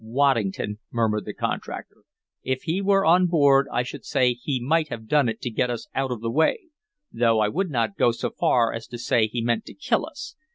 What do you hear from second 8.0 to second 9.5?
so far as to say he